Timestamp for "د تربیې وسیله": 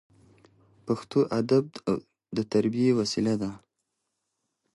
2.35-3.33